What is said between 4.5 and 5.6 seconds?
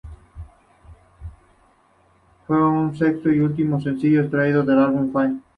del álbum "Faith".